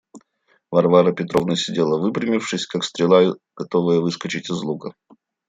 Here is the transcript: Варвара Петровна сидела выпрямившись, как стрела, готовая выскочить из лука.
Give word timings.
Варвара 0.71 1.11
Петровна 1.13 1.55
сидела 1.55 1.99
выпрямившись, 1.99 2.65
как 2.65 2.83
стрела, 2.83 3.35
готовая 3.55 3.99
выскочить 3.99 4.49
из 4.49 4.59
лука. 4.63 4.95